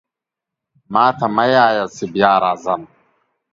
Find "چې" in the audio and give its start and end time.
1.95-2.03